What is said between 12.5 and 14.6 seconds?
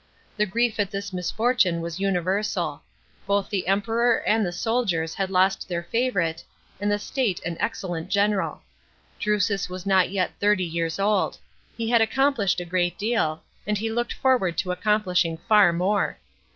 a great deal, and he looked forward